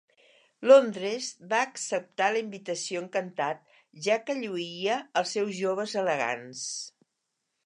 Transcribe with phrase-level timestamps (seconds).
[0.69, 3.63] Londres va acceptar la invitació encantat
[4.09, 6.69] ja que lluïa els seus joves elegants.